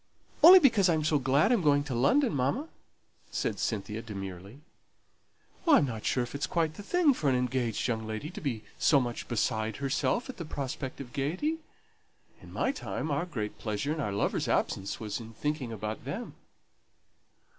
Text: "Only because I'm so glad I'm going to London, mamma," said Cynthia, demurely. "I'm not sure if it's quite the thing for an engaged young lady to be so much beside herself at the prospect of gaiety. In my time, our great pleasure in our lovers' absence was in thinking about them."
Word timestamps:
"Only 0.41 0.57
because 0.57 0.89
I'm 0.89 1.03
so 1.03 1.19
glad 1.19 1.51
I'm 1.51 1.61
going 1.61 1.83
to 1.83 1.93
London, 1.93 2.33
mamma," 2.33 2.69
said 3.29 3.59
Cynthia, 3.59 4.01
demurely. 4.01 4.61
"I'm 5.67 5.85
not 5.85 6.05
sure 6.05 6.23
if 6.23 6.33
it's 6.33 6.47
quite 6.47 6.73
the 6.73 6.81
thing 6.81 7.13
for 7.13 7.29
an 7.29 7.35
engaged 7.35 7.87
young 7.87 8.07
lady 8.07 8.31
to 8.31 8.41
be 8.41 8.63
so 8.79 8.99
much 8.99 9.27
beside 9.27 9.75
herself 9.75 10.27
at 10.27 10.37
the 10.37 10.43
prospect 10.43 10.99
of 11.01 11.13
gaiety. 11.13 11.59
In 12.41 12.51
my 12.51 12.71
time, 12.71 13.11
our 13.11 13.27
great 13.27 13.59
pleasure 13.59 13.93
in 13.93 13.99
our 13.99 14.11
lovers' 14.11 14.47
absence 14.47 14.99
was 14.99 15.19
in 15.19 15.33
thinking 15.33 15.71
about 15.71 16.03
them." 16.03 16.33